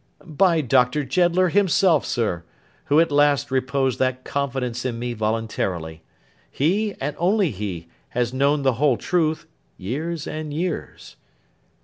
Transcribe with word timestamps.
'By 0.25 0.61
Doctor 0.61 1.03
Jeddler 1.03 1.49
himself, 1.49 2.07
sir, 2.07 2.43
who 2.85 2.99
at 2.99 3.11
last 3.11 3.51
reposed 3.51 3.99
that 3.99 4.23
confidence 4.23 4.83
in 4.83 4.97
me 4.97 5.13
voluntarily. 5.13 6.01
He, 6.49 6.95
and 6.99 7.15
only 7.19 7.51
he, 7.51 7.87
has 8.09 8.33
known 8.33 8.63
the 8.63 8.73
whole 8.81 8.97
truth, 8.97 9.45
years 9.77 10.25
and 10.25 10.51
years. 10.51 11.17